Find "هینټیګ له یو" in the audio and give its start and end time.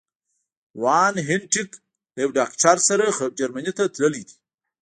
1.27-2.31